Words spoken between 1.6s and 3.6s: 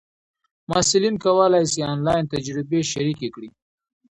سي آنلاین تجربې شریکې کړي.